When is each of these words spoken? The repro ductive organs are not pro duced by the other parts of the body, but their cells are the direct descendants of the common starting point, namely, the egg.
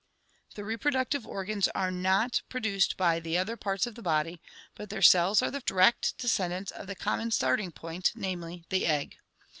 The 0.55 0.63
repro 0.63 0.91
ductive 0.93 1.27
organs 1.27 1.67
are 1.75 1.91
not 1.91 2.41
pro 2.49 2.59
duced 2.59 2.97
by 2.97 3.19
the 3.19 3.37
other 3.37 3.55
parts 3.55 3.85
of 3.85 3.93
the 3.93 4.01
body, 4.01 4.41
but 4.73 4.89
their 4.89 5.03
cells 5.03 5.43
are 5.43 5.51
the 5.51 5.59
direct 5.59 6.17
descendants 6.17 6.71
of 6.71 6.87
the 6.87 6.95
common 6.95 7.29
starting 7.29 7.71
point, 7.71 8.11
namely, 8.15 8.65
the 8.69 8.87
egg. 8.87 9.17